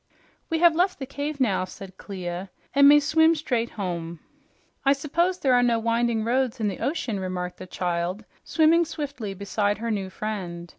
[0.49, 4.19] "We have left the cave now," said Clia, "and may swim straight home."
[4.83, 9.35] "I s'pose there are no winding roads in the ocean," remarked the child, swimming swiftly
[9.35, 10.67] beside her new friend.